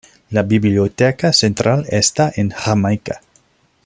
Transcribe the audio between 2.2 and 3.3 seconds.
en Jamaica.